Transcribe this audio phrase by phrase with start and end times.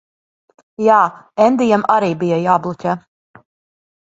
[0.85, 1.01] Jā.
[1.45, 2.97] Endijam arī bija jābloķē.